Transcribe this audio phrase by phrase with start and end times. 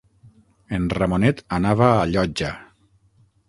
[0.77, 2.53] En Ramonet anava a Llotja.